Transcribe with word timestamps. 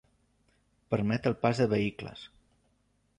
Permet 0.93 1.29
el 1.31 1.37
pas 1.43 1.61
de 1.65 1.67
vehicles. 1.75 2.25